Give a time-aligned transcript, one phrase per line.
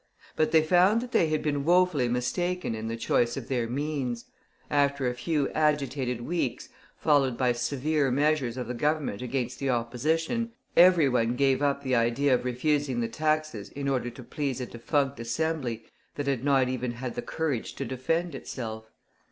[0.35, 4.25] But they found that they had been woefully mistaken in the choice of their means.
[4.67, 10.53] After a few agitated weeks, followed by severe measures of the Government against the Opposition,
[10.75, 15.19] everyone gave up the idea of refusing the taxes in order to please a defunct
[15.19, 18.85] Assembly that had not even had the courage to defend itself.